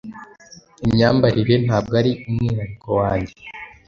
[0.85, 3.33] Imyambarire ntabwo ari umwihariko wanjye